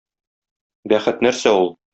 [0.95, 1.75] Бәхет нәрсә ул?